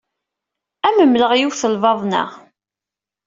Ad 0.87 0.95
am-mmleɣ 1.03 1.31
yiwet 1.35 1.61
n 1.65 1.71
lbaḍna. 1.75 2.23